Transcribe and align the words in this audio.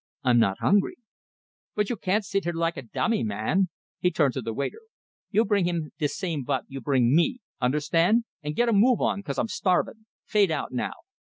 I'm 0.23 0.39
not 0.39 0.61
hungry." 0.61 0.95
"But 1.75 1.91
you 1.91 1.95
can't 1.95 2.25
sit 2.25 2.45
here 2.45 2.53
like 2.53 2.75
a 2.75 2.81
dummy, 2.81 3.23
man!" 3.23 3.69
He 3.99 4.09
turned 4.09 4.33
to 4.33 4.41
the 4.41 4.51
waiter. 4.51 4.81
"You 5.29 5.45
bring 5.45 5.65
him 5.67 5.91
de 5.99 6.07
same 6.07 6.43
vot 6.43 6.63
you 6.67 6.81
bring 6.81 7.15
me. 7.15 7.37
Unnerstand? 7.61 8.23
And 8.41 8.55
git 8.55 8.67
a 8.67 8.73
move 8.73 8.99
on, 8.99 9.21
cause 9.21 9.37
I'm 9.37 9.47
starvin'. 9.47 10.07
Fade 10.25 10.49
out 10.49 10.71
now!" 10.71 10.93